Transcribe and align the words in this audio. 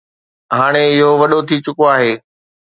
هاڻي 0.57 0.83
اهو 0.93 1.09
وڏو 1.21 1.39
ٿي 1.47 1.55
چڪو 1.65 1.83
آهي 1.93 2.11